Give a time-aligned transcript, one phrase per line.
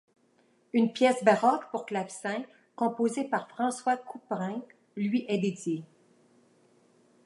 [0.73, 2.41] Une pièce baroque pour clavecin,
[2.75, 4.59] composée par François Couperin,
[4.95, 5.83] lui est dédiée.